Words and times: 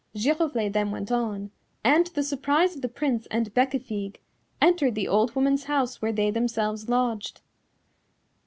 Giroflée 0.15 0.73
then 0.73 0.89
went 0.89 1.11
on, 1.11 1.51
and, 1.83 2.07
to 2.07 2.13
the 2.15 2.23
surprise 2.23 2.75
of 2.75 2.81
the 2.81 2.87
Prince 2.89 3.27
and 3.29 3.53
Bécafigue, 3.53 4.15
entered 4.59 4.95
the 4.95 5.07
old 5.07 5.35
woman's 5.35 5.65
house 5.65 6.01
where 6.01 6.11
they 6.11 6.31
themselves 6.31 6.89
lodged. 6.89 7.41